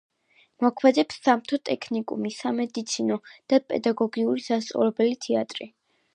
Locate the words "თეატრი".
5.29-5.71